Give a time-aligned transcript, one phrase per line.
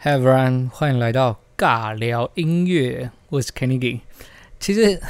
[0.00, 3.98] Hi everyone，欢迎来到尬聊音乐，我是 Kenny。
[4.60, 5.00] 其实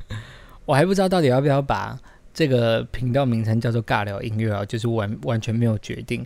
[0.64, 1.98] 我还不知道到底要不要把
[2.32, 6.24] 这个频道名称叫做尬聊音乐啊，就是完完全没有决定。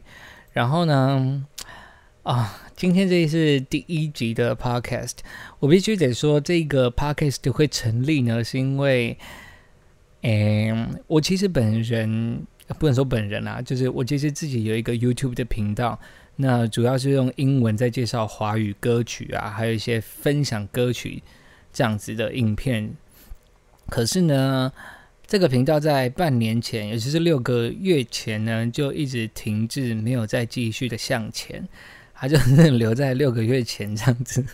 [0.52, 1.44] 然后呢，
[2.22, 5.14] 啊，今天这是第一集的 Podcast，
[5.58, 9.18] 我必须得说，这个 Podcast 会成立呢，是因为，
[10.22, 12.46] 嗯，我其实本人
[12.78, 15.98] 不能说本人啊，就是我其实自己有一个 YouTube 的频道。
[16.36, 21.22] 那主要是用英文在介绍华语歌曲啊，还有一些分享歌曲
[21.72, 22.92] 这样子的影片。
[23.88, 24.72] 可是呢，
[25.26, 31.68] 这个频道在半年前，也就是六个月前呢，就一直停滞，没有再继续的向前，
[32.14, 34.44] 它就是留在六个月前这样子，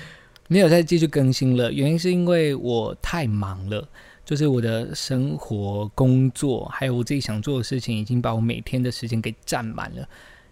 [0.48, 1.72] 没有再继续更新了。
[1.72, 3.88] 原因是因为我太忙了，
[4.24, 10.06] 就是我的生活、工作，还有我自己想做的事情，已经把我每天的时间给占满了。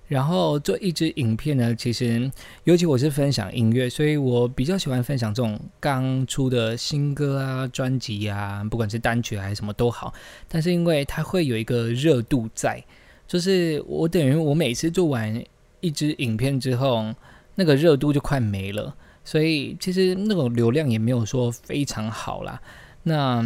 [0.09, 2.31] 然后做一支影片呢，其实
[2.65, 10.15] 尤其我是分享音乐，所以我比较喜欢分享这种刚出的新歌啊、专辑啊，不管是单曲还是什么都好。
[10.49, 12.83] 但是因为它会有一个热度在，
[13.27, 15.45] 就是我等于我每次做完
[15.81, 17.15] 一支影片之后，
[17.55, 22.59] 那个热度就快没了，所以其实那种流量也没有说非常好啦。
[23.03, 23.45] 那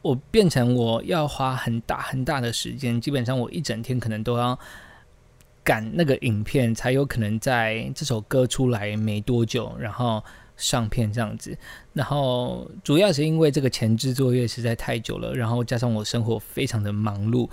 [0.00, 4.56] 我变成我要花很大很大的时间，基本上我一整天可能都要。
[5.64, 10.22] 赶那个影片才有可能在这首歌出来没多久，然后
[10.58, 11.56] 上片这样子。
[11.94, 17.48] 然后主要是因为这个前置作业实在太久了，然后加上我生活非常的忙碌，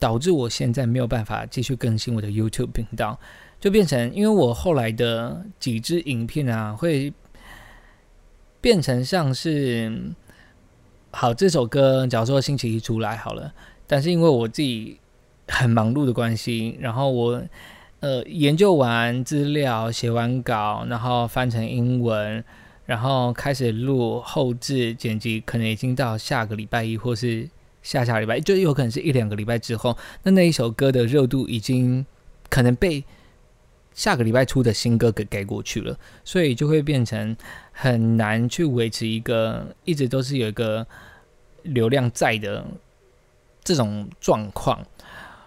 [0.00, 3.16] 导致我现在没有办法继续更新我的 YouTube 频道，
[3.60, 7.12] 就变成因为我后来的几支影片啊，会
[8.60, 10.12] 变成像是
[11.12, 13.54] 好这首歌，假如说星期一出来好了，
[13.86, 14.98] 但是因为我自己。
[15.52, 17.42] 很忙碌的关系，然后我
[18.00, 22.42] 呃研究完资料，写完稿，然后翻成英文，
[22.86, 27.46] 然后开始录后置剪辑，可能已经到下个礼拜一，或是
[27.82, 32.04] 下下礼拜，就有可能是一两个礼拜之后，那那一首歌的热度已经
[32.48, 33.04] 可能被
[33.92, 37.36] 下个礼拜出的新歌给盖过去了，所以就会变成
[37.72, 40.86] 很难去维持一个一直都是有一个
[41.62, 42.64] 流量在的
[43.62, 44.82] 这种状况。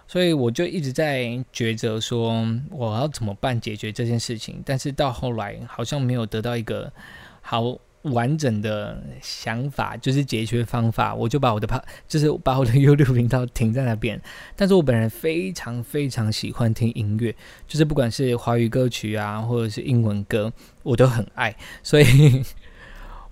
[0.08, 4.62] 所以我就一直在抉择，说我要怎么办解决这件事情。
[4.64, 6.92] 但是到后来好像没有得到一个
[7.40, 11.12] 好完整的想法，就是解决方法。
[11.12, 14.20] 我就把我的怕，就是把我的 U 六频道停在那边。
[14.54, 17.34] 但是我本人非常非常喜欢听音乐，
[17.66, 20.52] 就是不管是华语歌曲啊，或者是英文歌，
[20.84, 21.56] 我都很爱。
[21.82, 22.44] 所以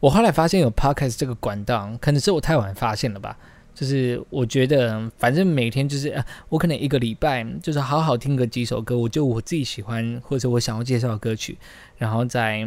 [0.01, 3.39] 我后来发现有 Podcast 这个管道，可能是我太晚发现了吧。
[3.75, 11.59] 就是我觉得，反正每天就是，呃，我可能一个礼拜就是好好听个几首歌，我就我自己喜欢或者我想要介绍的歌曲，
[11.99, 12.67] 然后在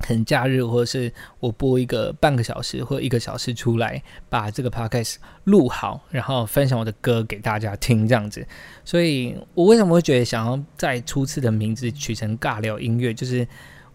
[0.00, 8.44] 很假日或者是我播一个半个小时或一个小时出来，把这个 podcast 录好，然后分享我的歌给大家听，这样子。
[8.84, 13.46] 所以我为什么会觉得想要在初次的名字取成尬聊音乐，就是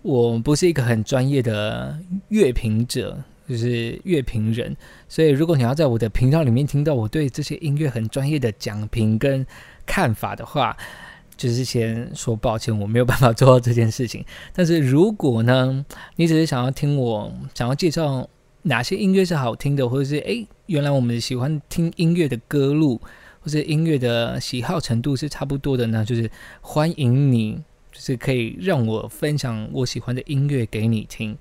[0.01, 1.99] 我不是一个很专业的
[2.29, 3.21] 乐评者。
[3.49, 4.77] 就是乐评人，
[5.07, 9.43] 所以如果你要在我的频道里面听到我对这些音乐很专业的讲评跟
[9.87, 10.77] 看法的话，
[11.35, 14.23] 就是先说抱歉，我没有办法做到这件事情。
[14.53, 15.83] 但是如果呢，
[16.15, 18.29] 你只是想要听我想要介绍
[18.61, 23.01] 哪些音乐是好听的，或者是诶，原来我们喜欢听音乐的歌路，
[23.39, 26.29] 或者音乐的喜好程度是差不多的呢，就是
[26.61, 27.55] 欢迎你，
[27.91, 31.35] 就是可以让我分享我喜欢的音乐给你听。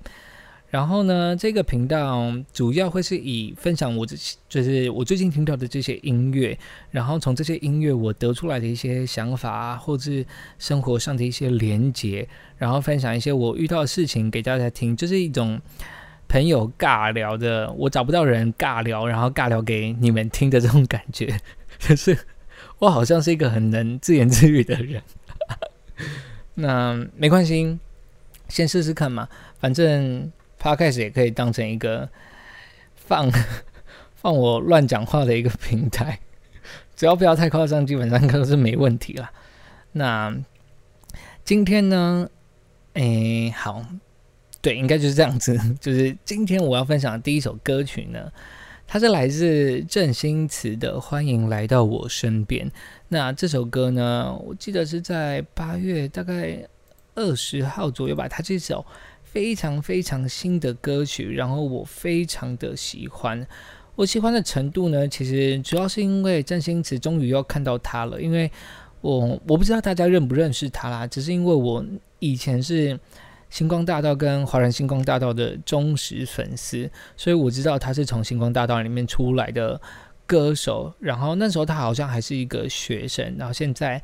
[0.69, 4.15] 然后呢，这个频道主要会是以分享我这
[4.47, 6.55] 就是我最近听到的这些音乐，
[6.91, 10.23] 然后从这些音乐我得出来的一些想法啊，或是
[10.59, 12.27] 生活上的一些连结，
[12.57, 15.59] 然后分享一些我遇到的事情给大家听，就是一种
[16.27, 21.35] 朋友尬聊的，我找不到人尬聊，然后尬聊给你们听的这种感觉，
[21.79, 22.15] 就 是
[22.77, 25.01] 我好像是一个很能自言自语的人，
[26.53, 27.79] 那没关系，
[28.49, 29.27] 先试试看嘛，
[29.59, 30.31] 反正。
[30.59, 32.07] 他开始也可以当成一个
[32.93, 33.31] 放
[34.13, 36.19] 放我乱讲话的一个平台，
[36.95, 39.31] 只要不要太夸张，基本上都是没问题了。
[39.93, 40.37] 那
[41.45, 42.29] 今天呢？
[42.93, 43.85] 诶，好，
[44.61, 45.57] 对，应该就是这样子。
[45.79, 48.31] 就是今天我要分享的第一首歌曲呢，
[48.85, 52.67] 它是来自郑兴慈的《欢迎来到我身边》。
[53.07, 56.67] 那这首歌呢，我记得是在八月大概
[57.15, 58.27] 二十号左右吧。
[58.27, 58.85] 它这首。
[59.31, 63.45] 非常非常新的歌曲，然后我非常的喜欢。
[63.95, 68.21] 我喜欢的程度呢，其实主要是因为郑兴慈终于要看到他了。
[68.21, 68.49] 因为
[69.01, 71.85] 我我不知道大家认不认识他啦，只是因为我
[72.19, 72.97] 以前是
[73.49, 79.79] 星光大道跟华人星光大道的忠实粉丝，所以我知道他是从星光大道里面出来的
[80.25, 80.93] 歌手。
[80.99, 84.01] 然后那时候他好像还是一个学生，然后现在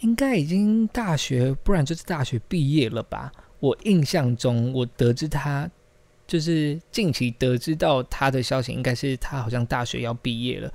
[0.00, 3.30] 应该已经大学，不然就是大学毕业了吧。
[3.64, 5.70] 我印象中，我得知他
[6.26, 10.70] 就是近期得知到他的消息，应该是他好像大学要毕业了。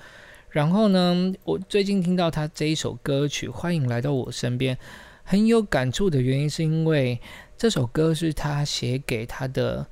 [0.49, 4.75] 然后呢，我最近听到他这一首歌曲《欢迎来到我身边》，
[5.23, 7.21] 很有感触的原因是因为
[7.55, 9.85] 这首歌是他写给他的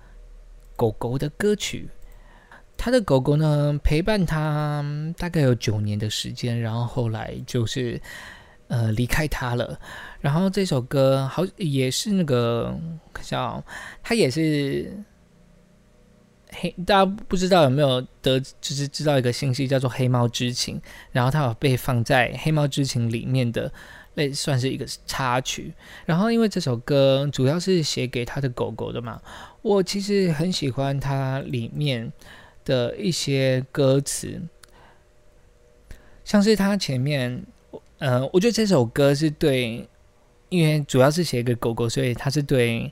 [0.75, 1.87] 狗狗的歌曲。
[2.75, 4.83] 他的狗狗呢陪伴他
[5.17, 8.01] 大概有九年的时间，然后后来就是
[8.67, 9.79] 呃离开他了。
[10.19, 12.77] 然后这首歌好也是那个
[13.21, 13.63] 叫
[14.03, 14.91] 他也是。
[16.59, 20.79] 黑，大家不知道有没有得，就是知道一个信息叫做《黑猫之情》，
[21.11, 23.71] 然后它有被放在《黑猫之情》里面的，
[24.15, 25.73] 类算是一个插曲。
[26.05, 29.21] 然后因为这首歌主要是写给他的狗狗的嘛，
[29.61, 32.11] 我其实很喜欢它里面
[32.63, 34.41] 的一些歌词，
[36.23, 37.43] 像是它前面，
[37.99, 39.87] 呃，我觉得这首歌是对，
[40.49, 42.91] 因为主要是写给狗狗，所以它是对，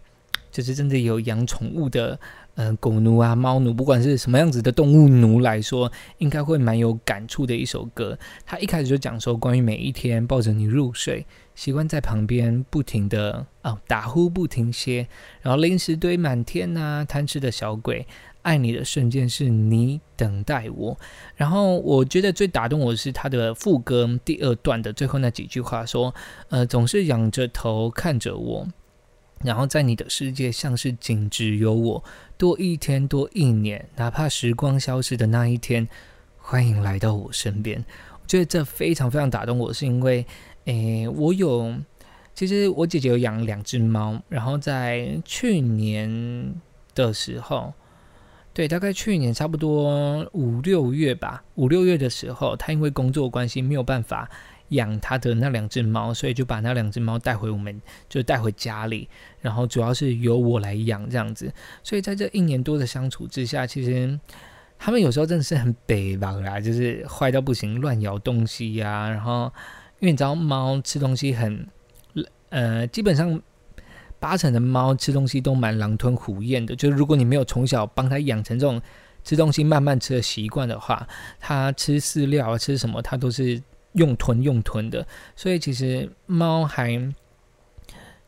[0.52, 2.20] 就是真的有养宠物的。
[2.58, 8.18] 嗯，狗奴啊，猫奴，不管是什么样子的动物奴来说，应该会蛮有感触的一首歌。
[8.46, 15.06] 他一开始就讲说，关于每一天抱着你入睡，习惯在旁边不停的啊打呼不停歇，
[15.42, 18.08] 然后零食堆满天呐，贪吃的小鬼，
[18.46, 20.96] 爱你的瞬间是你等待我。
[21.36, 26.14] 然后我觉得最打动我是他的副歌第二段的最后那几句话，说
[26.50, 28.68] 呃总是仰着头看着我。
[29.44, 32.04] 然后在你的世界，像是仅只有我，
[32.38, 35.88] 多一天多一年，哪怕时光消失的那一天，
[36.38, 37.84] 欢迎来到我身边。
[38.14, 40.26] 我觉得这非常非常打动我，是因为，
[40.66, 41.76] 诶，我有，
[42.34, 46.56] 其实我姐姐有养两只猫，然后在去年
[46.96, 47.74] 的时候，
[48.56, 54.28] 对，大概去年差不多五六月吧，五六月的时候，他因为工作关系没有办法。
[54.70, 57.80] 养他的那两只猫，所以就把那两只猫带回我们，
[58.10, 59.08] 就带回家里，
[59.40, 61.54] 然后主要是由我来养这样子。
[61.84, 64.20] 所以在这一年多的相处之下，其实
[64.80, 69.08] 他们有时候真的是很北吧啦，就是坏到不行，乱咬东西呀。
[69.08, 69.54] 然后
[70.00, 71.68] 因为你知道猫吃东西很，
[72.50, 73.40] 呃，基本上
[74.26, 76.76] 八成的猫吃东西都蛮狼吞虎咽的。
[76.76, 78.82] 就是如果你没有从小帮它养成这种
[79.24, 81.08] 吃东西慢慢吃的习惯的话，
[81.40, 83.62] 它吃饲料啊吃什么，它都是。
[83.96, 85.08] 用吞用吞的，
[85.38, 86.92] 所以其实猫还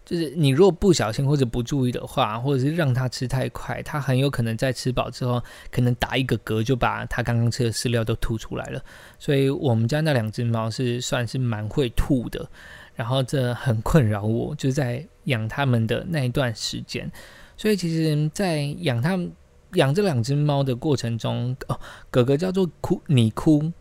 [0.06, 8.82] 就是你如果不小心或者不注意的话，或者是让它吃太快，它很有可能在吃饱之后，可能打一个嗝就把它刚刚吃的饲料都吐出来了。
[9.20, 12.50] 所以我们家那两只猫是算是蛮会吐的，
[12.98, 17.10] 然后这很困扰我，就在养它们的那一段时间。
[17.56, 19.32] 所以其实，在养它们
[19.74, 21.80] 养这两只猫的过程中，哦，
[22.10, 23.72] 哥哥叫做哭，你哭。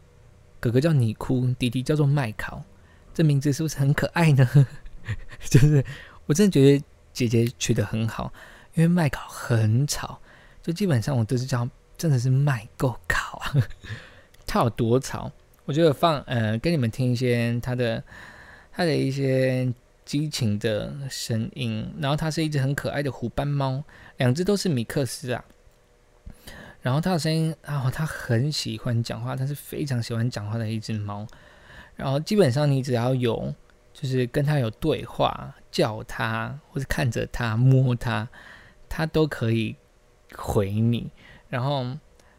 [0.61, 2.63] 哥哥叫你哭，弟弟叫做麦考，
[3.15, 4.49] 这名字是不是很可爱呢？
[5.49, 5.85] 就是
[6.27, 8.33] 我真的觉得姐姐取得很好，
[8.75, 10.19] 因为麦考很吵，
[10.62, 13.53] 就基本上我都是叫真的是麦够考啊。
[14.47, 15.33] 他有多吵？
[15.67, 18.03] 我觉得放呃，给你们听一些他的
[18.76, 19.73] 他的一些
[20.05, 21.90] 激情的声音。
[21.99, 23.83] 然后它是一只很可爱的虎斑猫，
[24.18, 25.42] 两只都是米克斯啊。
[26.83, 31.26] 然后它的声音啊，它很喜欢讲话，它是非常喜欢讲话的一只猫。
[31.97, 33.54] 然后基本上你只要有，
[33.95, 38.28] 就是跟它有对话，叫它或者看着它摸它，
[38.90, 39.75] 它都可以
[40.37, 41.11] 回你。
[41.49, 41.87] 然后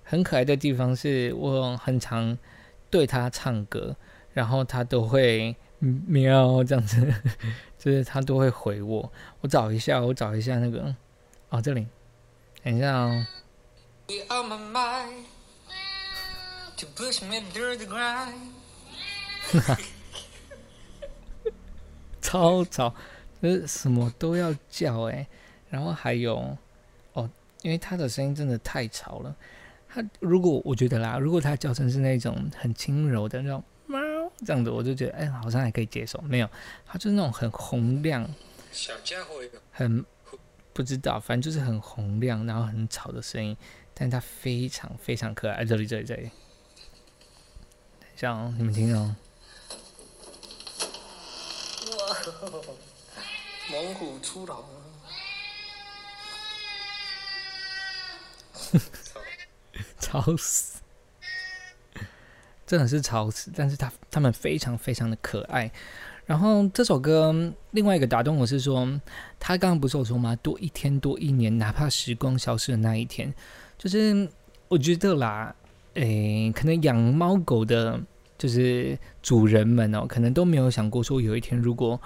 [0.03, 2.37] 很可爱的地方是我很常
[2.91, 3.97] 对它唱歌，
[4.31, 7.13] 然后它都会喵这样子，
[7.77, 9.11] 就是他都会回我。
[9.41, 10.95] 我找一下，我找一下那个
[11.49, 11.87] 哦，这里，
[12.63, 13.25] 等一下哦。
[22.21, 22.93] 超吵，
[23.41, 25.25] 就是什么都要叫哎，
[25.69, 26.57] 然后还有
[27.13, 27.29] 哦，
[27.61, 29.33] 因为他的声音真的太吵了。
[29.89, 33.63] 他如果我觉得啦，如果他叫声是那种很轻柔的那种
[34.45, 36.19] 这样子，我就觉得哎，好像还可以接受。
[36.21, 36.49] 没有，
[36.85, 38.27] 他就是那种很洪亮，
[38.71, 39.41] 小家伙，
[39.71, 40.05] 很
[40.73, 43.57] 不知道，反正就是很洪亮，然后很吵的声音。
[43.99, 46.29] 但他非常非常可爱，这里这里这里，
[47.99, 49.15] 等一下哦，你们听哦。
[51.97, 52.15] 哇，
[53.71, 54.63] 猛虎出笼！
[59.99, 60.79] 吵死！
[62.67, 63.49] 真的是吵死！
[63.55, 65.71] 但是他他们非常非常的可爱。
[66.25, 67.33] 然后这首歌
[67.71, 68.85] 另外一个打动我是说，
[69.39, 70.35] 他刚刚不是有说吗？
[70.43, 73.33] 多一天多一年，哪怕时光消失的那一天，
[73.77, 74.29] 就是
[74.67, 75.55] 我觉得啦，
[75.93, 77.97] 诶，可能养猫狗的，
[78.37, 81.97] 就是主人们哦，可能都没有想过说，有一天如果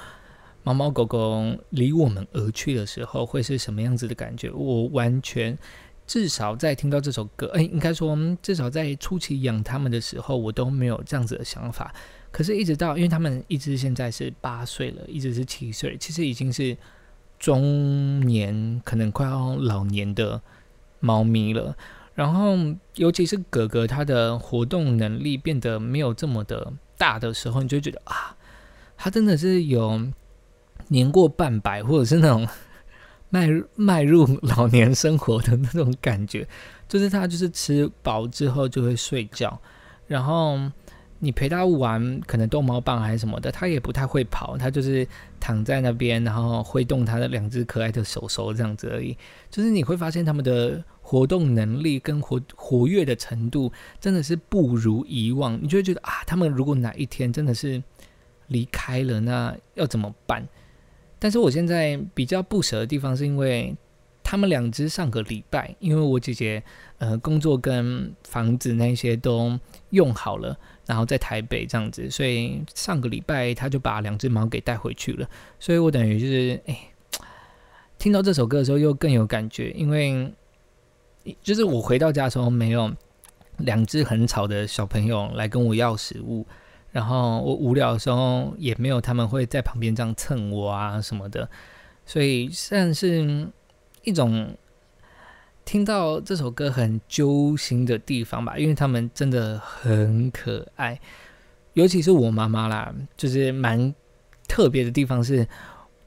[0.62, 4.52] 猫猫狗狗离我们而去的时候，会是什么样子的感觉？
[4.52, 5.58] 我完全。
[6.08, 11.94] 至少在听到这首歌，哎，应该说，至少在初期养他们的时候，我都没有这样子的想法。
[12.32, 16.76] 可是，一直到因为他们一直现在是八岁了，一直是七岁，其实已经是
[17.40, 20.42] 中年，可能快要老年的
[21.00, 21.76] 猫咪了。
[22.14, 22.58] 然后，
[22.96, 28.36] 尤其是哥哥，他的活动能力变得没有这么的大的时候，你就觉得啊，
[28.98, 30.02] 他真的是有
[30.90, 32.46] 年过半百，或者是那种。
[33.32, 36.48] 迈迈入 老年生活的那种感觉，
[36.88, 39.60] 就是他就是吃饱之后就会睡觉，
[40.06, 40.60] 然后
[41.18, 45.08] 你陪他玩可能逗猫棒还是什么的，他也不太会跑，他就是
[45.40, 49.18] 躺在那边，然后挥动他的两只可爱的手手这样子而已。
[49.50, 57.82] 就是你会发现他们的活动能力跟活活跃的程度真的是不如以往，你就会觉得啊，他们如果哪一天真的是
[58.48, 60.46] 离开了，那要怎么办？
[61.24, 63.76] 但是我现在比较不舍的地方，是因为
[64.24, 66.64] 他们两只上个礼拜，因为我姐姐
[66.98, 69.60] 呃工作跟房子那些都
[69.92, 75.30] 用好了，然后在台北这样子，所以上个礼拜他就把两只猫给带回去了。
[75.60, 76.92] 所以我等于就是哎，
[78.00, 80.34] 听到这首歌的时候又更有感觉，因为
[81.44, 82.92] 就是我回到家的时候没有
[83.58, 86.48] 两只很吵的小朋友来跟我要食物。
[86.92, 91.50] 然后我无聊的时候也没有他们会在旁边这样蹭我啊什么的，
[92.06, 93.48] 所以算是
[94.04, 94.56] 一种
[95.64, 101.00] 听到这首歌很揪心的地方吧，因为他们真的很可爱，
[101.74, 103.94] 尤其是我妈妈啦，就是蛮
[104.48, 105.48] 特别的地方是，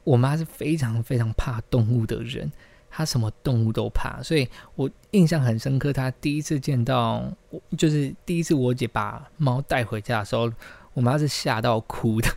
[0.03, 2.53] 我妈是非常非常怕动物的人。
[2.97, 5.93] 他什么动物都怕，所以我印象很深刻。
[5.93, 10.49] 他第一次见到我，就是第一次我姐把猫带回家的时候，
[10.93, 12.29] 我妈是吓到哭的，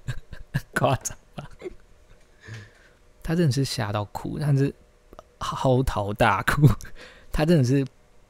[0.72, 1.46] 夸张吧？
[3.22, 4.74] 他真的是吓到哭，他是
[5.38, 6.66] 嚎啕大哭，
[7.30, 7.86] 他真的是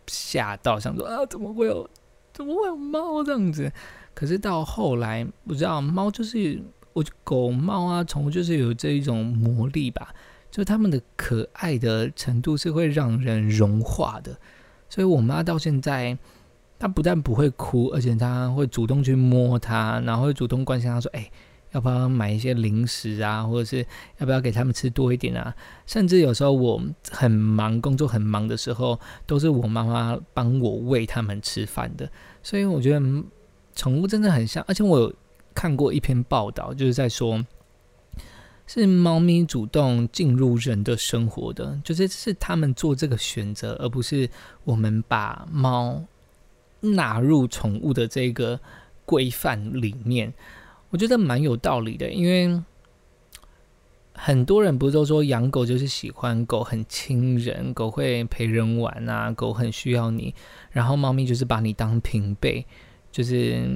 [0.09, 1.89] 吓到，想说啊，怎么会有，
[2.33, 3.73] 怎么会有猫这样子？
[4.13, 6.61] 可是到后来，不知道猫就是，
[6.95, 10.13] 我狗猫啊，宠物就是有这一种魔力吧。
[10.51, 14.37] 就他们的可爱的程度是会让人融化的，
[14.89, 16.19] 所以我妈到现在，
[16.77, 21.31] 她不但不会哭，而且她会主动去摸它，然后会主动关心它，说：“哎，
[21.71, 23.45] 要不要买一些零食啊？
[23.45, 23.87] 或者是
[24.19, 25.55] 要不要给他们吃多一点啊？”
[25.87, 32.11] 甚至有时候我很忙，工作很忙的时候，都是我妈妈帮我喂他们吃饭的。
[32.43, 33.01] 所以我觉得
[33.77, 35.15] 宠物真的很像，而且我有
[35.55, 37.47] 看过一篇报道，就是在说。
[38.73, 44.31] 是猫咪主动进入人的生活的，就是是他们做这个选择，而不是
[44.63, 46.01] 我们把猫
[46.79, 48.61] 纳入宠物的这个
[49.05, 50.33] 规范里面。
[50.91, 52.63] 我觉得蛮有道理的，因为
[54.13, 60.33] 很多人不是都说养狗就是喜欢狗很亲人，狗会陪人玩啊，狗很需要你，
[60.71, 62.65] 然后猫咪就是把你当平辈，
[63.11, 63.69] 就是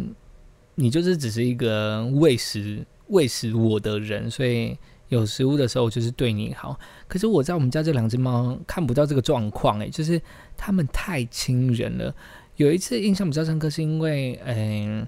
[0.77, 2.87] 你就是只是一个喂食。
[3.09, 4.77] 喂食我的人，所以
[5.09, 6.79] 有食物的时候就是对你好。
[7.07, 10.21] 可是我在我们家这两只猫看不到这个状况，诶，就是
[10.57, 12.15] 它们太亲人了。
[12.57, 15.07] 有一次印象比较深刻，是因为，嗯，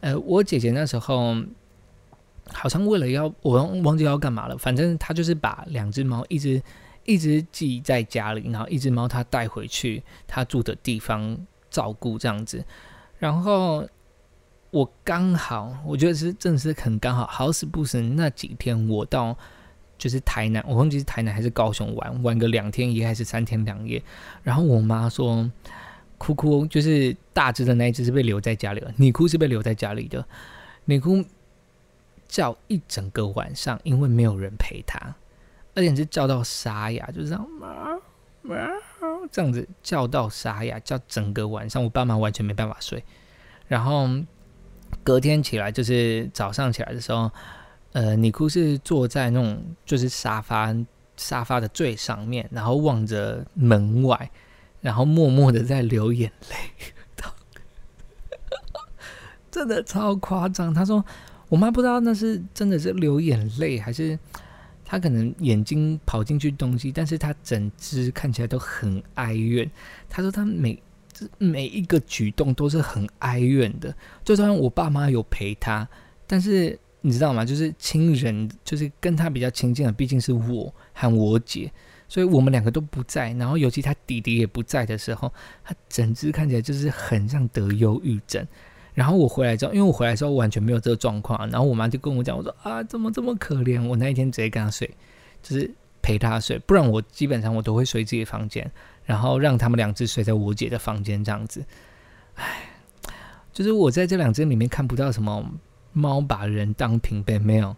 [0.00, 1.36] 呃，我姐姐那时候
[2.52, 6.60] 好像为了要我忘记要干嘛了，反正她就是把两只猫一直
[7.04, 11.38] 一直寄在家里，然后一只猫她带回去她住的地方
[11.70, 12.64] 照顾这样子，
[13.18, 13.88] 然后。
[14.70, 19.36] 我刚好，我觉得是真的是很刚好，好死不死那几天我到
[19.98, 24.00] 就是台南，我忘记是台南还是高雄玩，玩个两天一夜还是三天两夜。
[24.44, 25.50] 然后我妈说，
[26.18, 30.24] 哭哭就是大只的那一只是被留在家里了，你哭是被留在家里的，
[30.84, 31.24] 你哭
[32.28, 35.16] 叫一整个晚上，因为没有人陪他，
[35.74, 37.46] 而且是叫到沙哑，就是这样，
[39.32, 43.02] 这样子叫到沙哑，叫整个晚上，我爸妈完全没办法睡，
[43.66, 44.08] 然后。
[45.02, 47.30] 隔天起来就是早上起来的时候，
[47.92, 50.74] 呃，尼库是坐在那种就是沙发
[51.16, 54.30] 沙发的最上面，然后望着门外，
[54.80, 56.56] 然后默默的在流眼泪，
[59.50, 60.72] 真的超夸张。
[60.72, 61.04] 他说
[61.48, 64.18] 我妈不知道那是真的是流眼泪，还是
[64.84, 69.68] 他可能眼睛跑进去东西，但是他整只看起来都很哀怨。
[70.08, 70.80] 他说他每。
[71.38, 75.88] 每一个举动都是很哀怨的，就算我爸妈有陪他，
[76.26, 77.44] 但是你知道吗？
[77.44, 81.72] 就是亲人，就是跟他比较亲近的，毕竟是我和我姐，
[82.08, 83.32] 所以我们两个都不在。
[83.34, 85.32] 然后尤其他弟弟也不在的时候，
[85.64, 88.46] 他整只看起来就是很像得忧郁症。
[88.92, 93.82] 然后我回来之后，因为我回来之后完全没有这个状况，然后我妈就跟我讲，我说啊，怎么这么可怜？
[93.86, 94.90] 我那一天直接跟他睡，
[95.42, 95.70] 就是
[96.02, 98.70] 陪他睡，不然我基本上我都会睡自己的房间，
[99.10, 101.64] 然后让他们两只睡在我姐的房间这样子。
[102.36, 102.70] 唉，
[103.52, 105.44] 就是我在这两只里面看不到什么。
[105.92, 107.74] 猫把人当平辈，没有，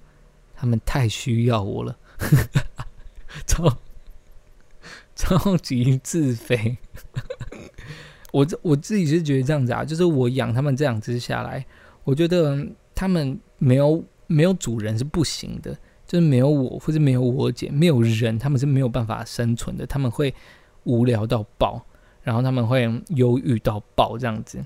[0.54, 1.96] 他们太需要我了，
[3.48, 3.78] 超
[5.16, 6.76] 超级自肥。
[8.30, 11.64] 我这我自己是觉得这样子啊，就是我养他们这两只下来，
[12.04, 15.74] 我觉得他们没有没有主人是不行的，
[16.06, 20.34] 就是没有我或者没有我姐，没有人，他们是没有办法生存的，他们会
[20.84, 21.84] 无聊到爆，
[22.22, 24.62] 然后他们会忧郁到爆，这样子。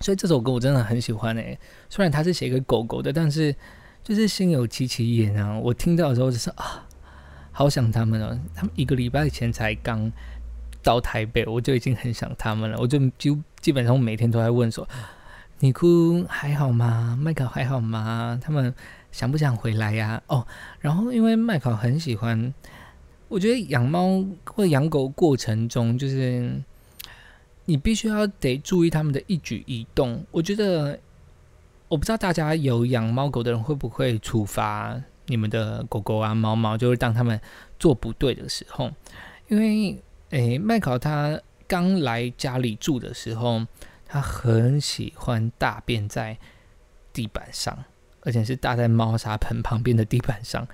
[0.00, 3.54] 所以这首歌我真的很喜欢诶，虽然他是写给狗狗的，但是
[4.02, 5.56] 就是心有戚戚焉啊。
[5.58, 6.84] 我听到的时候就是啊，
[7.52, 8.36] 好想他们哦。
[8.54, 10.10] 他们一个礼拜前才刚
[10.82, 12.78] 到台北，我就已经很想他们了。
[12.80, 14.88] 我就就基本上每天都在问说
[15.60, 17.16] ：“你哭还好吗？
[17.20, 18.36] 麦考还好吗？
[18.42, 18.74] 他们
[19.12, 20.44] 想不想回来呀？”哦，
[20.80, 22.52] 然后因为麦考很喜欢，
[23.32, 26.62] 我觉得养猫或养狗过程中就是。
[27.64, 30.26] 你必须要得注意他们的一举一动。
[30.32, 30.98] 我觉得，
[31.86, 37.40] 我不知道大家有养猫狗的人会不会处罚你们的狗狗啊、猫猫，就是当他们
[37.78, 38.90] 做不对的时候。
[39.46, 43.64] 因为，诶，麦考他刚来家里住的时候，
[44.06, 46.36] 他很喜欢大便在
[47.12, 47.78] 地板上，
[48.22, 50.66] 而且是大在猫砂盆旁边的地板上。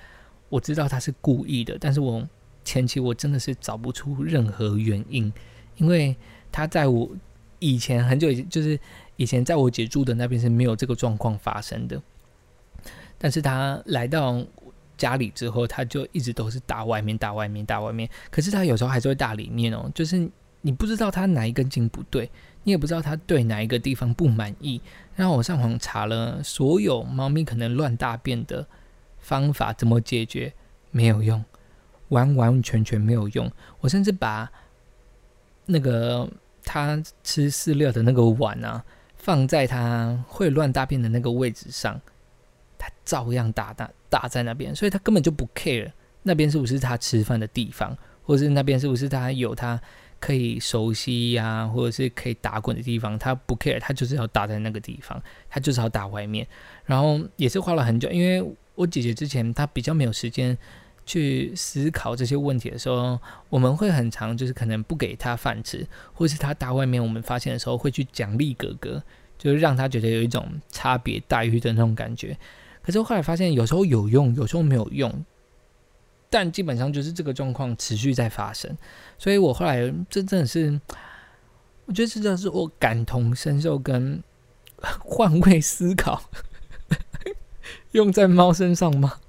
[0.49, 2.27] 我知道他是故意的，但是我
[2.69, 5.33] 前期我真的是找不出任何原因，
[5.77, 6.15] 因为。
[6.51, 7.07] 他在我
[7.59, 8.81] 以前很久以前，就是
[9.17, 12.01] 以前在我姐住的那边是没有这个状况发生的。
[13.19, 14.43] 但是他来到
[14.97, 18.09] 家里之后，他就一直都是打外面、打外面、打外面。
[18.31, 20.27] 可是他有时候还是会打里面哦，就是
[20.63, 22.31] 你不知道他哪一根筋不对，
[22.65, 24.81] 你也不知道他对哪一个地方不满意。
[25.15, 28.67] 然后我上网查了所有猫咪可能乱大便的
[29.19, 30.51] 方法，怎么解决
[30.91, 31.45] 没有用，
[32.09, 33.51] 完完全全没有用。
[33.81, 34.51] 我甚至把。
[35.71, 36.27] 那个
[36.65, 38.83] 他吃饲料的那个碗啊，
[39.19, 42.01] 放在他会乱大便的那个位置上，
[42.79, 45.93] 他照样打打打在那边，所以他根本就不 care
[46.23, 49.79] 那边是不是他吃饭的地方，或者是那边是不是他有他
[50.19, 56.49] 可以熟悉呀，或者是可以打滚的地方，他不 care，他就是要打在那个地方，他就是要打外面，
[56.87, 58.43] 然后也是花了很久，因为
[58.75, 60.57] 我姐姐之前她比较没有时间。
[61.09, 63.19] 去思考这些问题的时候，
[63.49, 69.03] 我们会很常就是可能不给他饭吃，或是他打外面，我们发现的时候会去奖励哥哥，
[69.39, 72.37] 就是让他觉得有一种差别待遇的那种感觉。
[72.83, 75.25] 可是后来发现有时候有用，有时候没有用，
[76.29, 78.77] 但基本上就是这个状况持续在发生。
[79.17, 80.79] 所以我后来真正的是，
[81.87, 84.23] 我觉得这就是我感同身受跟
[85.01, 86.23] 换位思考
[87.93, 89.21] 用在猫身上吗？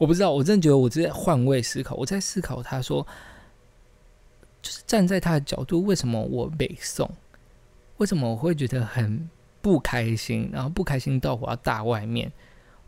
[0.00, 3.06] 我不知道，我真的觉得我在换位思考，我在思考他说，
[4.62, 7.06] 就是站在他的角度，为什么我被送？
[7.98, 9.28] 为什么我会觉得很
[9.60, 10.48] 不开心？
[10.50, 12.32] 然后不开心到我要大外面。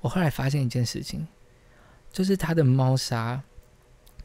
[0.00, 1.28] 我后来发现一件事情，
[2.10, 3.42] 就是他的猫砂，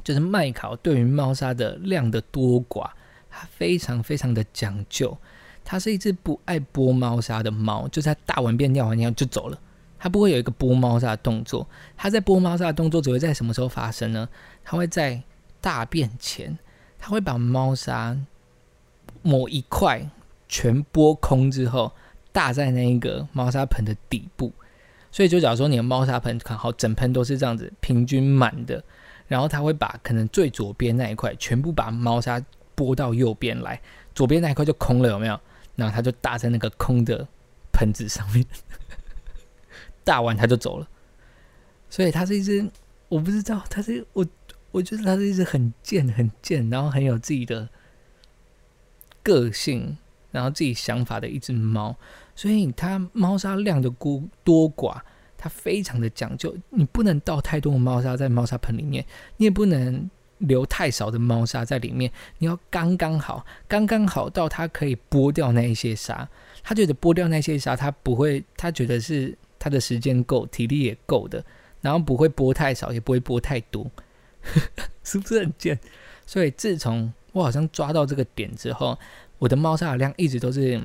[0.01, 2.89] 就是麦考对于猫砂的量的多寡，
[3.29, 5.17] 他非常非常的讲究。
[5.65, 9.59] 它是一只不爱拨猫砂的猫，就是它大完便尿完尿就走了。
[9.99, 14.27] 它不会有一个拨猫砂的动作，它在拨猫砂的动作只会在什么时候发生呢？
[14.63, 15.21] 它会在
[15.59, 16.57] 大便前，
[16.99, 18.17] 它会把猫砂
[19.21, 20.09] 某一块
[20.47, 21.91] 全拨空之后，
[22.31, 24.51] 搭在那一个猫砂盆的底部。
[25.11, 28.83] 所以就假如说你的猫砂盆看好整盆都是这样子平均满的，
[29.27, 32.39] 然后它会把可能最左边那一块全部把猫砂
[32.75, 33.81] 拨到右边来，
[34.13, 35.39] 左边那一块就空了，有没有？
[35.75, 37.27] 然后它就搭在那个空的
[37.71, 38.45] 盆子上面。
[40.07, 40.87] 打完他就走了，
[41.89, 42.65] 所以它是一只，
[43.09, 44.25] 我不知道，它是我，
[44.71, 47.67] 我觉得它是一只很贱、很贱，然后很有自己的
[49.21, 49.97] 个性，
[50.31, 51.93] 然后自己想法的一只猫。
[52.35, 55.01] 所以它猫砂量的多多寡，
[55.37, 56.55] 它非常的讲究。
[56.69, 62.09] 你不能倒太多的猫砂在猫砂盆里面，你也不能留太少的猫砂在里面。
[62.37, 66.29] 你要刚刚好，刚刚好到它可以剥掉那一些沙。
[66.63, 69.37] 他觉得剥掉那些沙，他不会，他觉得是。
[69.59, 71.43] 他的时间够，体力也够的，
[71.81, 73.89] 然后不会播太少，也不会播太多，
[75.03, 75.79] 是不是很贱？
[76.25, 78.97] 所以自从我好像抓到这个点之后，
[79.39, 80.81] 我的猫砂的量一直都是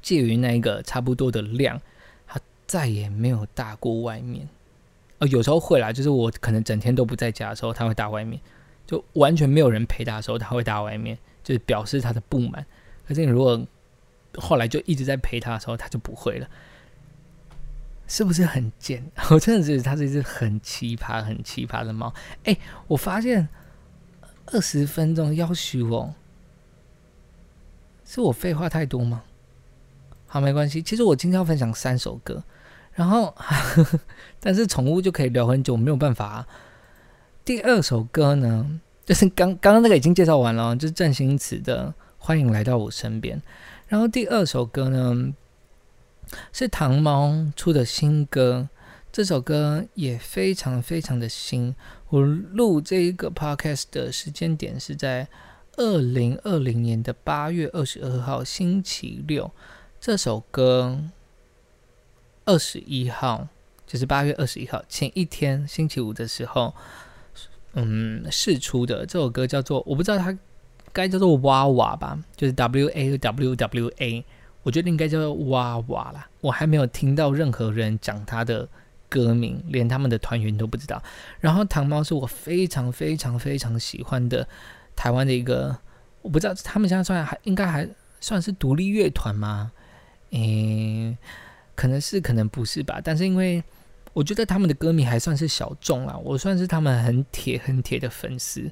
[0.00, 1.80] 介于那一个差不多的量。
[2.26, 4.48] 它再也没有大过外面。
[5.18, 8.40] 呃，有时候会啦，就是我可能整天都不在家的时候，他会大外面；
[8.86, 12.64] 就完全没有人陪他的时候，他会大外面，就是表示他的不满。
[13.06, 13.60] 可是你如果
[14.36, 16.48] 后来就一直在陪他的时候，他就不会了，
[18.06, 19.04] 是不是很贱？
[19.30, 22.12] 我真的觉得它是一只很奇葩、很奇葩的猫。
[22.44, 23.48] 哎，我发现
[24.46, 26.14] 二十分钟要许我，
[28.04, 29.22] 是我废话太多吗？
[30.26, 30.82] 好，没关系。
[30.82, 32.42] 其实我今天要分享三首歌。
[32.94, 33.34] 然后，
[34.38, 36.46] 但是宠物就可以聊很久，没有办法。
[37.42, 41.88] 第二首歌呢， 就是刚刚刚那个已经介绍完了，就是郑兴慈的
[42.18, 43.38] 《欢迎来到我身边》。
[43.88, 45.32] 然后第二首歌呢，
[46.52, 48.68] 是糖猫出的新歌，
[49.10, 51.74] 这首歌也非常非常的新。
[52.08, 55.28] 我录这一个 podcast 的时间点是在
[55.76, 59.50] 二零二零年的八月二十二号星期六，
[60.00, 61.00] 这首歌。
[62.44, 63.46] 二十一号，
[63.86, 66.74] 就是八月二十一号前一天星期五的时候，
[67.74, 70.36] 嗯，试出的这首歌叫做我不知道它
[70.92, 74.24] 该叫做哇哇吧，就是 W A W W A，
[74.62, 76.28] 我觉得应该叫做哇哇啦。
[76.40, 78.68] 我还没有听到任何人讲他的
[79.08, 81.02] 歌名，连他们的团员都不知道。
[81.40, 84.46] 然后糖猫是我非常非常非常喜欢的
[84.96, 85.76] 台湾的一个，
[86.22, 87.88] 我不知道他们现在算还应该还
[88.20, 89.72] 算是独立乐团吗？
[90.30, 91.16] 嗯。
[91.74, 93.00] 可能是，可能不是吧。
[93.02, 93.64] 但是因为
[94.12, 98.70] 我觉得他们的歌迷还算是小众啦，我算是他们很铁、很铁的粉丝。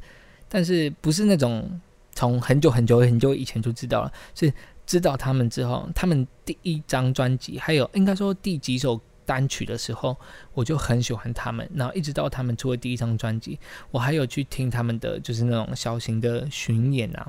[0.50, 1.80] 但是不是那种
[2.12, 4.52] 从很久很久很久以前就知道了，是
[4.90, 10.16] 知道他们之后，他们第一张专辑，还有应该说第几首单曲的时候，
[10.52, 11.70] 我就很喜欢他们。
[11.72, 13.56] 然后一直到他们出了第一张专辑，
[13.92, 17.24] 我还有去听他们的就是那种小型的巡演啊，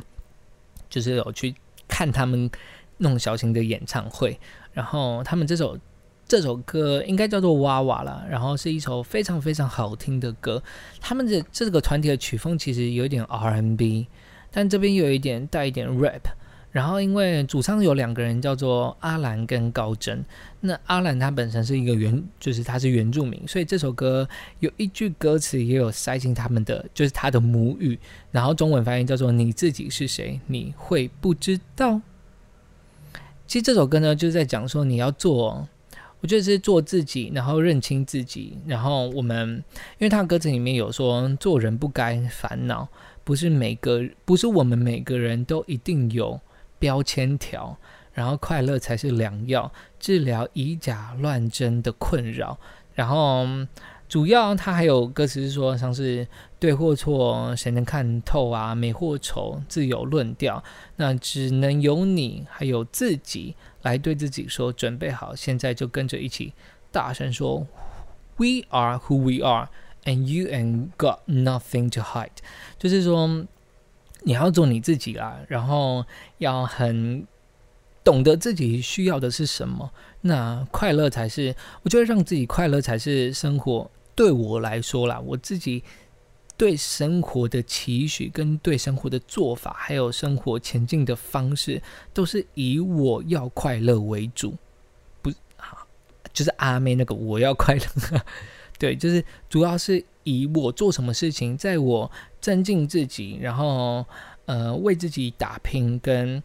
[0.89, 1.54] 就是有去
[1.88, 2.50] 看他们
[2.97, 4.39] 那种小型的演唱会。
[4.74, 5.78] 然后他们这首
[6.28, 10.63] 这首歌应该叫做《哇哇》了，然后是一首非常非常好听的歌。
[11.00, 14.08] 他们的这个团体的曲风其实有点 R&B，
[14.50, 16.24] 但这边又有一点带一点 rap。
[16.71, 20.23] 然后因为主唱有两个人叫做阿兰跟高真，
[20.62, 24.27] 那阿兰他本身是一个原，就是他是原住民，所以这首歌
[24.60, 27.99] 有一句歌词也有塞进他们的，就是他的母语，
[28.31, 31.99] 然后中文翻译叫做“你自己是谁，你会不知道”。
[33.45, 35.67] 其实这首歌呢，就是在讲说你要做，
[36.21, 38.57] 我觉得是做自己，然后认清自己。
[38.65, 39.62] 然后我们，
[39.97, 42.88] 因为他的歌词里面有说，做人不该烦恼，
[43.25, 46.39] 不是每个，不是我们每个人都一定有
[46.81, 47.77] 标签条，
[48.11, 52.57] 然后快乐才是良药，治疗以假乱真的困扰。
[52.93, 53.47] 然后。
[54.11, 56.27] 主要他还有歌词是说，像是
[56.59, 58.75] 对或错，谁能看透啊？
[58.75, 60.61] 美或丑，自有论调。
[60.97, 66.51] 那只能由你还有自己来对自己说，准备好，现在就跟着一起
[66.91, 67.65] 大声说
[68.35, 69.69] ：We are who we are,
[70.03, 72.41] and you ain't got nothing to hide。
[72.77, 73.45] 就是说，
[74.23, 76.05] 你要做你自己啦，然后
[76.38, 77.25] 要很
[78.03, 79.91] 懂得自己需要的是什么。
[80.21, 83.89] 那快乐才是，我觉得让自己快乐才是生活。
[84.13, 85.84] 对我来说啦，我自己
[86.55, 91.81] 对生活的期许、跟对生活的做法，还有生活前进的方式，
[92.13, 94.55] 都是以我要快乐为主。
[95.23, 95.88] 不，好，
[96.31, 97.81] 就是阿妹那个我要快乐。
[98.81, 104.03] 对，就是主要是以我做什么事情，在我增进自己，然后
[104.45, 106.41] 呃为自己打拼跟。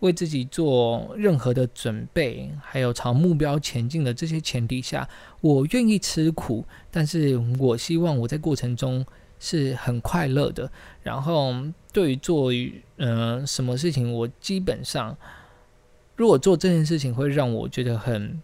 [0.00, 5.08] 为自己做任何的准备，还有朝目标前进的这些前提下，
[5.40, 9.06] 我愿意吃苦，但是我希望我在过程中
[9.38, 10.70] 是很快乐的。
[11.02, 11.54] 然后，
[11.90, 12.50] 对于做
[12.98, 15.16] 嗯什么事情，我基本上
[16.16, 18.42] 如果做这件事情会让我觉得很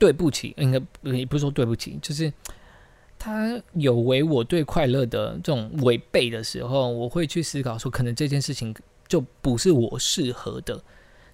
[0.00, 0.80] 对不起，应该
[1.12, 2.32] 也不是说对不起，就是
[3.16, 8.74] 他有违我对快乐的这种违背的时候，我会去思考说，可能这件事情。
[9.10, 10.80] 就不是我适合的，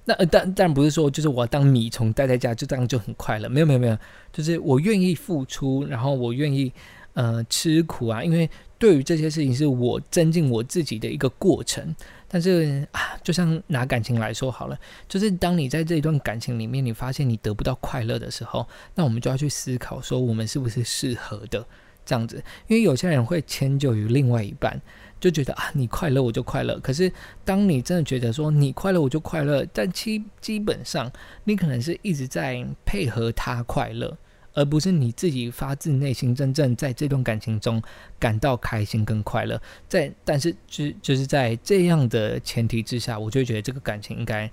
[0.06, 3.98] 那但但不是说就是我当米虫待在家就这样就很快乐，没有没有没有，
[4.32, 6.72] 就是我愿意付出，然后我愿意
[7.16, 8.48] 呃吃苦啊，因为
[8.78, 11.94] 对于这些事情是我增进我自己的一个过程。
[12.28, 21.64] 但是啊，就像拿感情来说好了，就是当你在这一段感情里面，你发现你得不到快乐的时候，那我们就要去思考说我们是不是适合的
[22.04, 24.80] 这样子，因为有些人会迁就于另外一半。
[25.18, 26.78] 就觉得啊，你快乐我就快乐。
[26.80, 27.10] 可是，
[27.42, 31.10] 当你真的觉得说你快乐我就快乐，但基基本上
[31.44, 34.14] 你可能是一直在配合他快乐，
[34.56, 37.80] 而不是你自己发自内心真正在这段感情中
[38.18, 39.60] 感到开心跟快乐。
[39.86, 44.50] 在但是就就是在这样的前提之下，我就觉得这个感情应该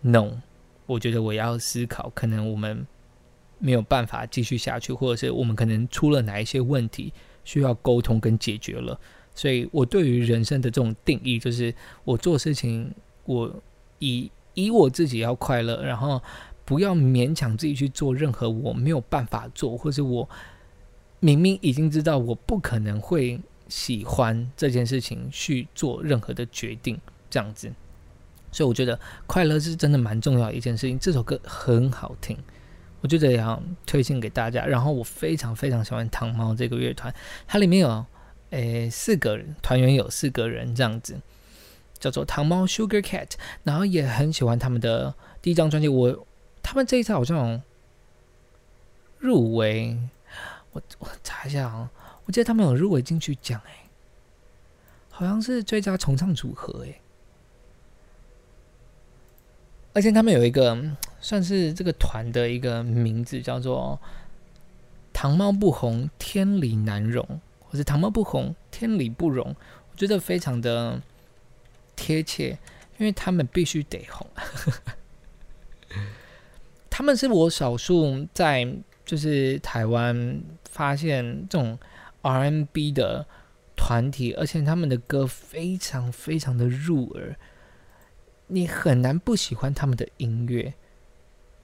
[0.00, 0.32] no。
[0.84, 2.84] 我觉得我要思考，可能我们
[3.58, 7.12] 没有办法继续下去，或者是我们可能出了哪一些问题
[7.44, 8.98] 需要沟通跟解决了。
[9.32, 11.72] 所以我对于人生的这种定义，就是
[12.04, 12.92] 我做事情，
[13.24, 13.62] 我
[14.00, 16.20] 以以我自己要快乐，然后
[16.66, 20.28] 不要勉强自己去做任何我没有办法做，或者我
[21.20, 27.00] 明明已经知道我不可能会喜欢这件事情去做任何的决定，
[27.30, 27.72] 这样子。
[28.52, 30.98] 所以我觉得快乐是真的蛮重要的一件事情。
[30.98, 32.36] 这首歌很好听，
[33.00, 34.64] 我觉得要推荐给大家。
[34.64, 37.14] 然后我非常非常喜欢糖猫这个乐团，
[37.46, 38.06] 它里面有
[38.50, 41.20] 诶四个人团员，有四个人这样子，
[41.98, 43.32] 叫做糖猫 Sugar Cat。
[43.62, 45.88] 然后也很喜欢他们的第一张专辑。
[45.88, 46.26] 我
[46.66, 47.62] 他们这一次好像
[49.20, 49.96] 入围，
[50.72, 51.88] 我我查一下啊，
[52.24, 53.70] 我记得他们有入围金曲奖诶，
[55.08, 57.00] 好像是最佳重唱组合诶。
[59.92, 60.76] 而且他们有一个
[61.20, 64.00] 算是这个团的一个名字，叫做
[65.14, 67.24] “唐猫不红，天理难容”
[67.70, 69.54] 或者“唐猫不红，天理不容”。
[69.92, 71.00] 我觉得非常的
[71.94, 72.58] 贴切，
[72.98, 74.26] 因为他们必须得红。
[76.96, 78.66] 他们是我少数在
[79.04, 81.78] 就是台湾发现这种
[82.22, 83.26] R&B 的
[83.76, 87.36] 团体，而且他们的歌非常非常的入耳。
[88.46, 90.72] 你很难不喜欢他们的音乐。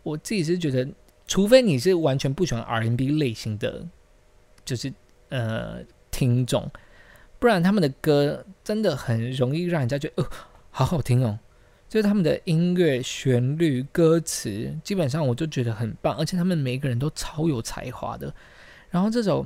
[0.03, 0.87] 我自己是觉得，
[1.27, 3.87] 除非你是完全不喜欢 R&B 类型的，
[4.67, 4.93] 就是
[5.31, 6.71] 呃听众，
[7.39, 10.29] 不然他们的歌真的很容易让人家觉得哦，
[10.69, 11.39] 好好听哦。
[11.93, 18.35] 就是他们的音乐旋律、歌词，基本上我就觉得很棒，而且他们每个人都超有才华的。
[18.89, 19.45] 然后这首，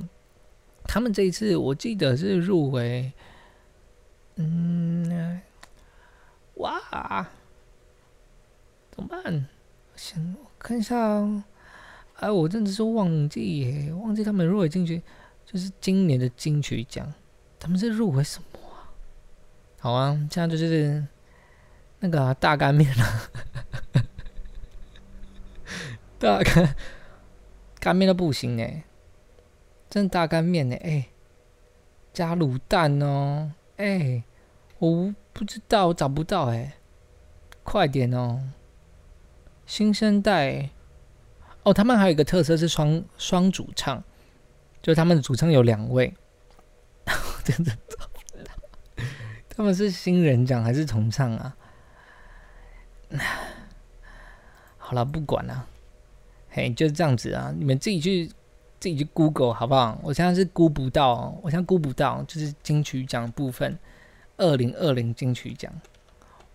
[0.85, 3.11] 他们这一次我记得是入围，
[4.35, 5.41] 嗯。
[6.53, 7.27] 哇，
[8.91, 9.45] 怎么办？
[9.97, 11.43] 先看一下哦。
[12.13, 15.01] 哎，我真的是忘记耶，忘记他们入围进去，
[15.45, 17.13] 就是今年的金曲奖，
[17.59, 18.87] 他们是入围什么啊？
[19.79, 21.05] 好啊，现在就是
[21.99, 23.29] 那个大干面啊，
[26.19, 26.75] 大干
[27.79, 28.83] 干面都不行哎，
[29.89, 31.07] 真大干面呢哎，
[32.13, 34.23] 加卤蛋哦哎，
[34.79, 35.13] 我。
[35.37, 36.77] 不知道，我找不到哎，
[37.61, 38.41] 快点哦！
[39.67, 40.71] 新生代
[41.61, 44.03] 哦，他们还有一个特色是双双主唱，
[44.81, 46.11] 就他们的主唱有两位，
[47.45, 49.03] 真的找不到。
[49.47, 51.55] 他们是新人奖还是重唱啊？
[54.77, 55.67] 好了，不管了，
[56.49, 57.53] 嘿，就是这样子啊！
[57.57, 58.27] 你们自己去
[58.79, 59.99] 自己去 Google 好不好？
[60.03, 63.77] 我现在是估不到，我现在估不到，就是金曲奖部分。
[64.37, 65.73] 二零二零金曲奖，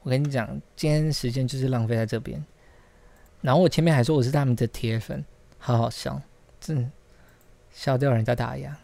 [0.03, 2.45] 我跟你讲，今天时间就是浪费在这边。
[3.41, 5.25] 然后我前面还说我是他们的铁粉，
[5.59, 6.23] 好好笑，
[6.61, 6.93] 真
[7.73, 8.79] 笑掉人家大牙，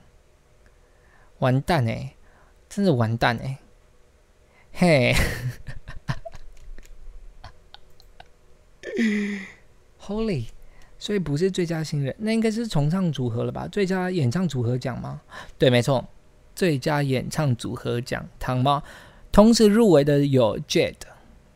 [1.39, 2.13] 完蛋哎，
[2.69, 3.59] 真的完蛋哎，
[4.73, 5.15] 嘿
[10.09, 10.47] ，Holy，
[10.99, 13.69] 所以不是最佳新人，那应该是重唱组合了吧？
[13.69, 15.21] 最佳演唱组合奖吗？
[15.59, 16.05] 对，没错。
[16.55, 18.83] 最佳演唱组合奖，糖猫，
[19.31, 20.95] 同时入围的有 Jade，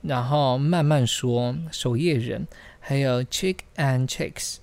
[0.03, 2.47] 然后慢慢说，守夜人，
[2.79, 4.59] 还有 Chick and Chicks。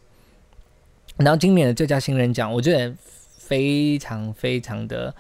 [1.17, 5.13] 然后今年的最佳新人奖，我觉得非常非常的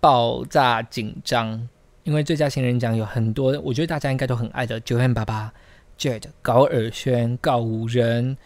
[0.00, 1.68] 爆炸紧张，
[2.02, 5.54] 因为最佳新人奖有很多，我觉得大家应该都很爱的九 N 八八
[5.98, 8.36] Jade、高尔轩、告五人，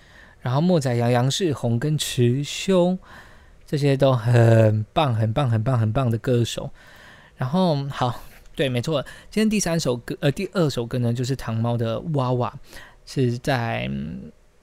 [0.41, 2.99] 然后莫仔阳、杨世宏跟池修。
[3.67, 6.69] 这些都很棒，很棒，很棒，很棒的歌手。
[7.37, 8.21] 然后，好，
[8.57, 9.01] 对，没错。
[9.31, 12.53] 今天第三首歌，呃，第二首歌呢，就是糖猫的《娃娃》，
[13.07, 13.89] 是在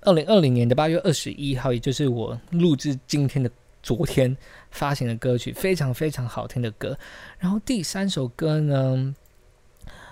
[0.02, 3.50] 二零二零年的八月二十一号，也就是我录制今天的
[3.82, 4.36] 昨天
[4.72, 7.00] 发行的歌曲，非常非常好听的歌。
[7.40, 9.16] 然后第三首歌呢，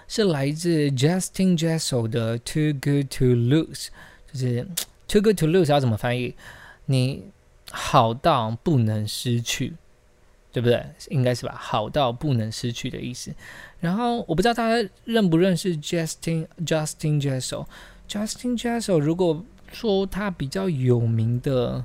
[0.08, 3.88] 是来自 Justin Jessel 的《Too Good to Lose》，
[4.32, 4.68] 就是
[5.08, 6.36] Too Good to Lose 要怎么翻译？
[6.86, 7.24] 你？
[7.72, 9.74] 好到不能失去，
[10.54, 10.86] 对不对？
[11.10, 11.56] 应该是吧。
[11.60, 13.34] 好到不能失去的意思。
[13.80, 17.66] 然后我不知道大家认不认识 Justin Justin Jessel。
[18.08, 21.84] Justin Jessel 如果说他比较有名的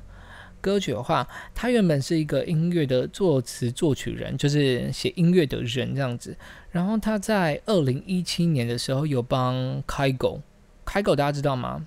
[0.61, 6.37] 歌曲的话，他原本是一个音乐的作词作曲人，就是写音乐的人这样子。
[6.69, 10.39] 然后他在二零一七年的时候有帮开狗，
[10.85, 11.85] 开狗大家知道吗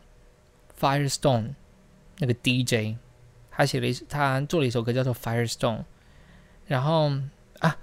[0.79, 1.51] ？Firestone
[2.19, 2.97] 那个 DJ。
[3.57, 5.79] 他写了一，他做了一首歌叫做《Firestone》，
[6.67, 7.13] 然后
[7.61, 7.77] 啊，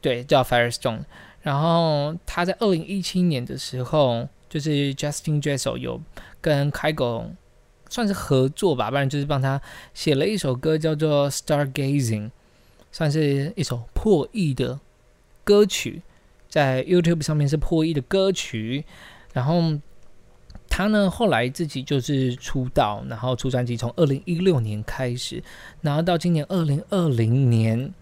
[0.00, 1.00] 对，叫《Firestone》。
[1.42, 6.00] 然后他在二零一七年的时候，就是 Justin Jessel 有
[6.40, 7.30] 跟开狗
[7.90, 9.60] 算是合作吧，不然就是帮他
[9.92, 12.26] 写了一首歌，叫做《Stargazing》，
[12.90, 14.80] 算是一首破亿的
[15.44, 16.00] 歌曲，
[16.48, 18.86] 在 YouTube 上面是破亿的歌曲。
[19.34, 19.78] 然后
[20.68, 25.42] 他呢，后来自己就是出道，然后出专辑，从二零一六年开始，
[25.82, 27.92] 然后到今年二零二零年。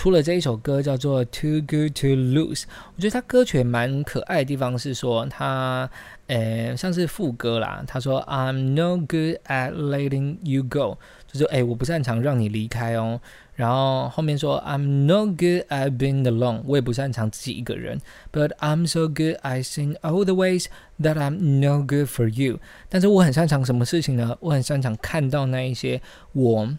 [0.00, 2.62] 出了这一首歌叫做《Too Good to Lose》，
[2.96, 5.90] 我觉得他歌曲蛮可爱的地方是说他，
[6.26, 10.96] 呃，像是副歌啦，他说 "I'm no good at letting you go"，
[11.30, 13.20] 就是哎，我不擅长让你离开哦。
[13.56, 18.00] 然后后面说 "I'm no good at being alone"，我也不擅长自己一个人。
[18.32, 20.64] But I'm so good I sing all the ways
[21.02, 22.58] that I'm no good for you。
[22.88, 24.34] 但是我很擅长什么事情呢？
[24.40, 26.00] 我很擅长看到那一些
[26.32, 26.70] 我，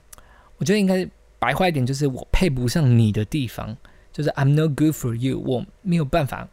[0.58, 1.08] 我觉得应该。
[1.42, 3.76] 白话一点就是我配不上你的地方，
[4.14, 6.48] 就是 I'm no good for you，我没有办法，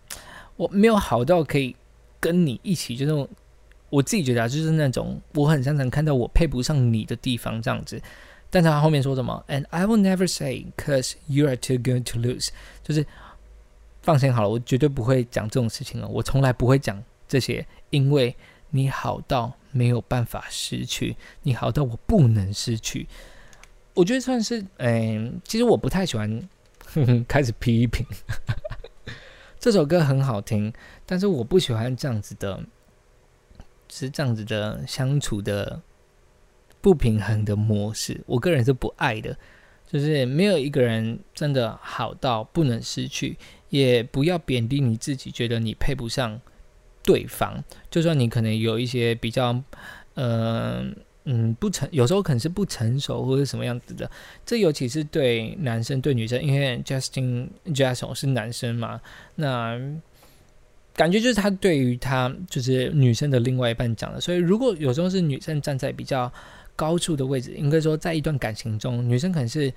[0.56, 1.76] 我没有好到可以
[2.18, 3.28] 跟你一起，就是
[3.90, 8.00] 我自己觉得啊，就是那种我很擅长看到我配不上你的地方这样子。
[8.48, 12.48] 但是他后面说什么？And I will never say cause you are too good to lose，
[12.82, 13.04] 就是
[14.00, 18.34] 放心好了，我绝对不会讲这种事情了，我从来不会讲这些，因为
[18.70, 23.06] 你好到没有办法失去，你好到我不能失去。
[23.98, 26.48] 我觉得算是，嗯，其实我不太喜欢
[27.26, 28.06] 开始批评
[29.58, 30.72] 这首歌很好听，
[31.04, 32.62] 但是我不喜欢这样子的，
[33.88, 35.82] 是这样子的相处的
[36.80, 38.20] 不平衡的模式。
[38.26, 39.36] 我个人是不爱的，
[39.90, 43.36] 就是没有一个人真的好到不能失去，
[43.68, 46.40] 也不要贬低你自己，觉得你配不上
[47.02, 47.64] 对方。
[47.90, 49.60] 就算你可能有一些比较，
[50.14, 50.94] 嗯。
[51.30, 54.10] 嗯，不成，有时候可能是不成熟或者什么样子的。
[54.46, 58.98] 这尤其是对男生对女生，因为 Justin Jackson 是男生嘛，
[59.34, 59.78] 那
[60.94, 64.18] 感觉就是他对于他就是女生的另外一半讲的。
[64.18, 66.32] 所以如果有时候是女生站在比较
[66.74, 69.70] 高处的位置，应该说在一段感情中，女生可能是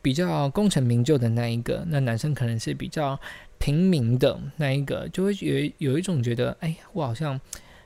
[0.00, 3.18] 比较功成名就的那一个，那男生可能是比较
[3.58, 7.40] 平民的那一个，就会有有一种觉得，哎呀，我好像。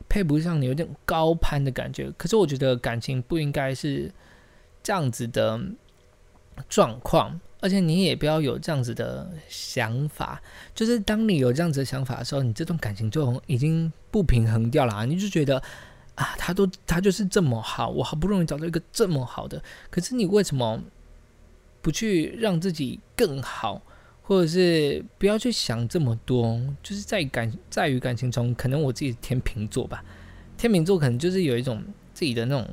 [0.09, 2.11] 配不上你，有点高攀的感觉。
[2.17, 4.11] 可是我觉得感情不应该是
[4.83, 5.61] 这样子的
[6.69, 10.41] 状况，而且你也不要有这样子的想法。
[10.75, 15.05] 就是当你有这样子的想法的时候，你这段感情就已经不平衡掉了啊。
[15.05, 15.63] 你就觉得
[16.15, 20.81] 啊，他都他就是这么好，我好不容易找到一个这么好的，可是你为什么
[21.83, 23.83] 不去让自己更好？
[24.27, 30.05] 或者是不要去想这么多，就是在感在于感情中，可能我自己天秤座吧，
[30.59, 31.81] 天秤座可能就是有一种
[32.13, 32.69] 自己的那种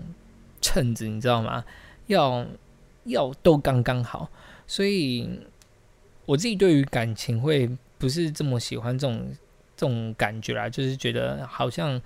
[0.59, 1.63] 秤子，你知道吗？
[2.07, 2.43] 要
[3.03, 4.27] 要都刚刚好，
[4.65, 5.29] 所以
[6.25, 9.23] 我自己对于感情会不是这么喜欢这种
[9.77, 12.01] 这种感觉啦，就是觉得好像。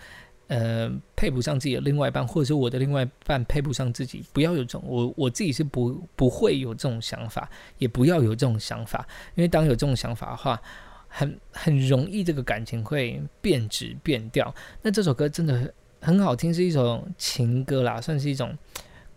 [0.48, 9.06] 呃，配不上自己的另外一半，或者是我的另外一半配不上自己，不要有这种，我我自己是不不会有这种想法，也不要有这种想法，
[9.36, 10.62] 因为当有这种想法的话，
[11.10, 14.56] 很很容易这个感情会变质变掉。
[14.82, 18.58] 那这首歌真的很好听，是一首情歌啦，算是一种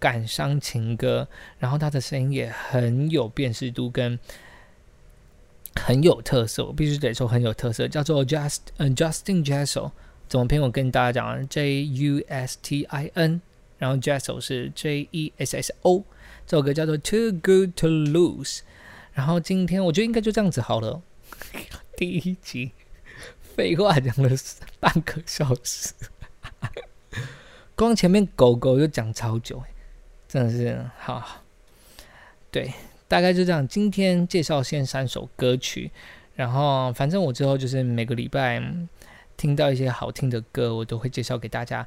[0.01, 1.29] 感伤情歌，
[1.61, 4.19] 然后他的声音也很有辨识度跟
[5.77, 9.93] 很有特色，我必须得说很有特色，叫做 Just 嗯 Justin Jessel。
[10.31, 10.63] 怎么拼？
[10.63, 13.41] 我跟大家讲，J U S T I N，
[13.79, 16.05] 然后 Jesso 是 J E S S O，
[16.47, 18.61] 这首歌叫做 Too Good to Lose。
[19.13, 21.03] 然后今天我觉得应该就这样子好了。
[21.99, 22.71] 第一集
[23.41, 24.31] 废话讲了
[24.79, 25.95] 半个小时，
[27.75, 29.61] 光前面狗狗就讲超久，
[30.29, 31.43] 真的是好。
[32.53, 32.73] 对，
[33.09, 33.67] 大概就这样。
[33.67, 35.91] 今天介绍先三首歌曲，
[36.37, 38.63] 然后反正我之后就是每个礼拜。
[39.41, 41.87] 听到一些好听的歌，我都会介绍给大家。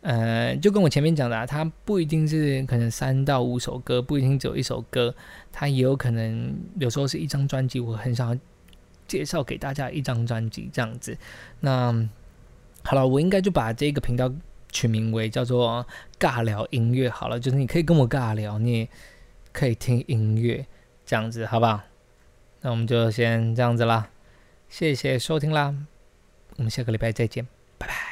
[0.00, 5.14] 呃，就跟我前面讲的，啊，它不一定是可能三到五首歌，不一定只有一首歌，
[5.52, 7.78] 它也有可能有时候是一张专辑。
[7.78, 8.40] 我很想要
[9.06, 11.16] 介绍给大家一张专辑这样子。
[11.60, 11.94] 那
[12.82, 14.28] 好了，我应该就把这个频道
[14.72, 15.86] 取名为叫做
[16.18, 18.88] “尬聊音乐”好了，就是你可以跟我尬聊，你也
[19.52, 20.66] 可以听音乐
[21.06, 21.82] 这样子，好不好？
[22.62, 24.08] 那我们就先这样子啦，
[24.68, 25.76] 谢谢收听啦。
[26.60, 27.46] 我们下个礼拜再见
[27.78, 28.09] 拜拜。